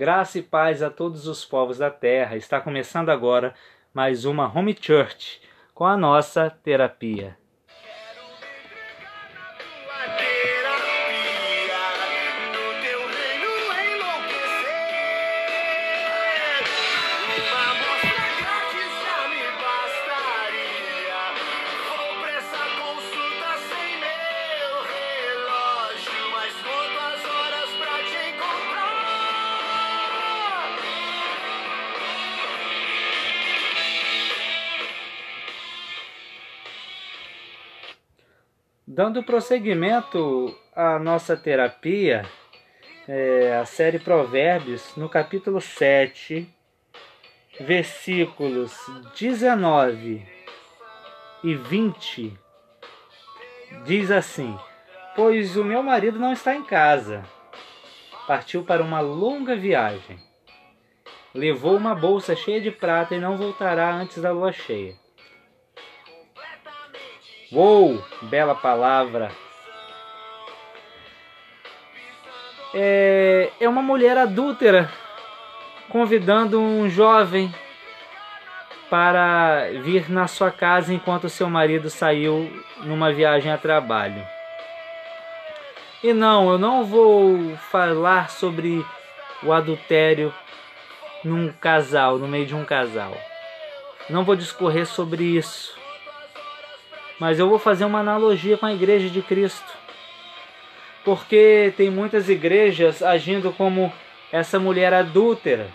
Graça 0.00 0.38
e 0.38 0.42
paz 0.42 0.82
a 0.82 0.88
todos 0.88 1.26
os 1.26 1.44
povos 1.44 1.76
da 1.76 1.90
terra. 1.90 2.34
Está 2.34 2.58
começando 2.58 3.10
agora 3.10 3.54
mais 3.92 4.24
uma 4.24 4.50
Home 4.50 4.74
Church 4.80 5.42
com 5.74 5.84
a 5.84 5.94
nossa 5.94 6.48
terapia. 6.48 7.36
Dando 38.92 39.22
prosseguimento 39.22 40.52
à 40.74 40.98
nossa 40.98 41.36
terapia, 41.36 42.26
é, 43.06 43.56
a 43.56 43.64
série 43.64 44.00
Provérbios, 44.00 44.96
no 44.96 45.08
capítulo 45.08 45.60
7, 45.60 46.52
versículos 47.60 48.76
19 49.16 50.26
e 51.44 51.54
20, 51.54 52.36
diz 53.84 54.10
assim: 54.10 54.58
Pois 55.14 55.56
o 55.56 55.62
meu 55.62 55.84
marido 55.84 56.18
não 56.18 56.32
está 56.32 56.56
em 56.56 56.64
casa, 56.64 57.22
partiu 58.26 58.64
para 58.64 58.82
uma 58.82 58.98
longa 58.98 59.54
viagem. 59.54 60.18
Levou 61.32 61.76
uma 61.76 61.94
bolsa 61.94 62.34
cheia 62.34 62.60
de 62.60 62.72
prata 62.72 63.14
e 63.14 63.20
não 63.20 63.36
voltará 63.36 63.94
antes 63.94 64.20
da 64.20 64.32
lua 64.32 64.50
cheia. 64.50 64.96
Uou, 67.52 68.00
bela 68.22 68.54
palavra. 68.54 69.32
É, 72.72 73.50
é 73.58 73.68
uma 73.68 73.82
mulher 73.82 74.16
adúltera 74.16 74.88
convidando 75.88 76.60
um 76.60 76.88
jovem 76.88 77.52
para 78.88 79.68
vir 79.82 80.08
na 80.08 80.28
sua 80.28 80.52
casa 80.52 80.94
enquanto 80.94 81.28
seu 81.28 81.50
marido 81.50 81.90
saiu 81.90 82.48
numa 82.84 83.12
viagem 83.12 83.50
a 83.50 83.58
trabalho. 83.58 84.24
E 86.04 86.12
não, 86.12 86.52
eu 86.52 86.58
não 86.58 86.84
vou 86.84 87.56
falar 87.56 88.30
sobre 88.30 88.86
o 89.42 89.52
adultério 89.52 90.32
num 91.24 91.52
casal, 91.52 92.16
no 92.16 92.28
meio 92.28 92.46
de 92.46 92.54
um 92.54 92.64
casal. 92.64 93.12
Não 94.08 94.24
vou 94.24 94.36
discorrer 94.36 94.86
sobre 94.86 95.24
isso. 95.24 95.79
Mas 97.20 97.38
eu 97.38 97.50
vou 97.50 97.58
fazer 97.58 97.84
uma 97.84 98.00
analogia 98.00 98.56
com 98.56 98.64
a 98.64 98.72
igreja 98.72 99.10
de 99.10 99.20
Cristo. 99.20 99.70
Porque 101.04 101.74
tem 101.76 101.90
muitas 101.90 102.30
igrejas 102.30 103.02
agindo 103.02 103.52
como 103.52 103.92
essa 104.32 104.58
mulher 104.58 104.94
adúltera, 104.94 105.68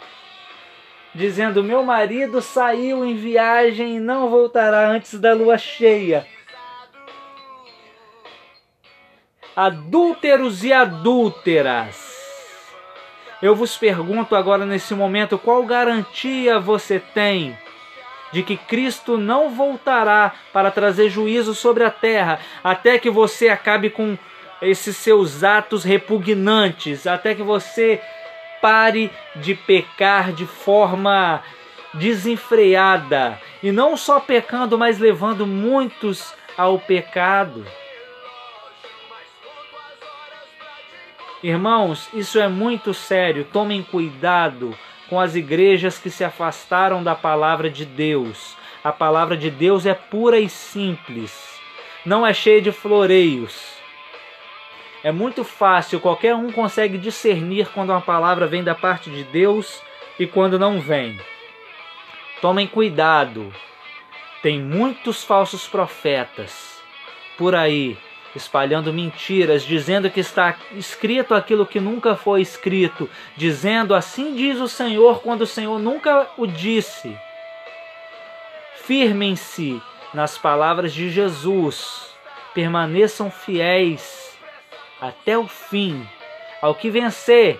dizendo: 1.14 1.64
Meu 1.64 1.84
marido 1.84 2.42
saiu 2.42 3.06
em 3.06 3.16
viagem 3.16 3.98
e 3.98 4.00
não 4.00 4.28
voltará 4.28 4.90
antes 4.90 5.20
da 5.20 5.34
lua 5.34 5.58
cheia. 5.58 6.26
Adúlteros 9.56 10.64
e 10.64 10.74
adúlteras. 10.74 12.14
Eu 13.42 13.56
vos 13.56 13.78
pergunto 13.78 14.36
agora 14.36 14.66
nesse 14.66 14.96
momento: 14.96 15.38
qual 15.38 15.64
garantia 15.64 16.60
você 16.60 17.00
tem 17.00 17.56
de 18.32 18.44
que 18.44 18.58
Cristo 18.58 19.18
não 19.18 19.50
voltará 19.50 20.34
para 20.52 20.72
trazer 20.72 21.10
juízo 21.10 21.54
sobre 21.54 21.84
a 21.84 21.92
terra, 21.92 22.40
até 22.64 22.98
que 22.98 23.10
você 23.10 23.50
acabe 23.50 23.90
com 23.90 24.18
esses 24.62 24.98
seus 24.98 25.44
atos 25.44 25.84
repugnantes, 25.84 27.08
até 27.08 27.36
que 27.36 27.44
você 27.44 28.02
pare 28.62 29.12
de 29.36 29.54
pecar 29.54 30.32
de 30.32 30.46
forma 30.46 31.44
desenfreada 31.94 33.40
e 33.64 33.72
não 33.72 33.96
só 33.96 34.20
pecando, 34.20 34.78
mas 34.78 35.00
levando 35.00 35.46
muitos 35.46 36.34
ao 36.58 36.80
pecado. 36.80 37.66
Irmãos, 41.44 42.10
isso 42.14 42.40
é 42.40 42.48
muito 42.48 42.94
sério. 42.94 43.48
Tomem 43.52 43.84
cuidado 43.84 44.76
com 45.10 45.20
as 45.20 45.36
igrejas 45.36 45.98
que 45.98 46.10
se 46.10 46.24
afastaram 46.24 47.04
da 47.04 47.16
palavra 47.16 47.70
de 47.70 47.86
Deus. 47.86 48.56
A 48.84 48.92
palavra 48.92 49.36
de 49.36 49.50
Deus 49.50 49.86
é 49.86 49.94
pura 49.94 50.40
e 50.40 50.48
simples, 50.48 51.60
não 52.06 52.26
é 52.26 52.34
cheia 52.34 52.62
de 52.62 52.72
floreios. 52.72 53.76
É 55.04 55.12
muito 55.12 55.44
fácil, 55.44 56.00
qualquer 56.00 56.36
um 56.36 56.52
consegue 56.52 56.98
discernir 56.98 57.70
quando 57.70 57.92
uma 57.92 58.02
palavra 58.02 58.48
vem 58.48 58.64
da 58.64 58.74
parte 58.74 59.10
de 59.10 59.24
Deus 59.24 59.82
e 60.20 60.26
quando 60.26 60.58
não 60.58 60.80
vem. 60.80 61.20
Tomem 62.42 62.68
cuidado, 62.68 63.54
tem 64.42 64.60
muitos 64.60 65.24
falsos 65.24 65.68
profetas 65.68 66.82
por 67.38 67.56
aí 67.56 67.98
espalhando 68.36 68.92
mentiras, 68.92 69.64
dizendo 69.64 70.10
que 70.10 70.20
está 70.20 70.58
escrito 70.74 71.34
aquilo 71.34 71.66
que 71.66 71.80
nunca 71.80 72.16
foi 72.16 72.42
escrito, 72.42 73.10
dizendo 73.38 73.96
assim 73.96 74.36
diz 74.36 74.60
o 74.60 74.68
Senhor 74.68 75.22
quando 75.22 75.42
o 75.42 75.48
Senhor 75.48 75.80
nunca 75.80 76.28
o 76.38 76.46
disse. 76.46 77.18
Firmem-se 78.76 79.82
nas 80.14 80.38
palavras 80.38 80.94
de 80.94 81.10
Jesus, 81.10 82.14
permaneçam 82.54 83.32
fiéis 83.32 84.38
até 85.02 85.38
o 85.38 85.48
fim. 85.48 86.08
Ao 86.62 86.74
que 86.74 86.90
vencer, 86.90 87.60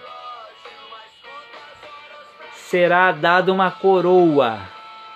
será 2.54 3.12
dada 3.12 3.52
uma 3.54 3.72
coroa 3.72 4.60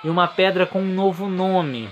e 0.04 0.10
uma 0.10 0.28
pedra 0.28 0.66
com 0.66 0.82
um 0.82 0.94
novo 0.94 1.28
nome. 1.28 1.90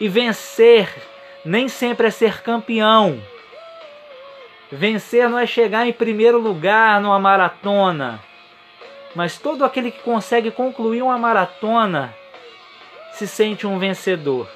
E 0.00 0.08
vencer 0.08 1.13
nem 1.44 1.68
sempre 1.68 2.06
é 2.06 2.10
ser 2.10 2.42
campeão. 2.42 3.20
Vencer 4.72 5.28
não 5.28 5.38
é 5.38 5.46
chegar 5.46 5.86
em 5.86 5.92
primeiro 5.92 6.38
lugar 6.38 7.00
numa 7.00 7.18
maratona, 7.18 8.20
mas 9.14 9.38
todo 9.38 9.64
aquele 9.64 9.90
que 9.90 10.02
consegue 10.02 10.50
concluir 10.50 11.02
uma 11.02 11.18
maratona 11.18 12.14
se 13.12 13.28
sente 13.28 13.66
um 13.66 13.78
vencedor. 13.78 14.48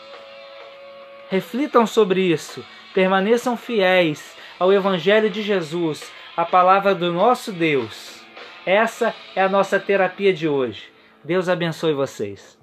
Reflitam 1.30 1.86
sobre 1.86 2.22
isso, 2.22 2.64
permaneçam 2.94 3.56
fiéis 3.56 4.36
ao 4.58 4.72
Evangelho 4.72 5.30
de 5.30 5.42
Jesus, 5.42 6.10
a 6.36 6.44
palavra 6.44 6.94
do 6.94 7.12
nosso 7.12 7.52
Deus. 7.52 8.22
Essa 8.66 9.14
é 9.36 9.42
a 9.42 9.48
nossa 9.48 9.78
terapia 9.78 10.32
de 10.32 10.48
hoje. 10.48 10.90
Deus 11.22 11.48
abençoe 11.48 11.92
vocês. 11.92 12.57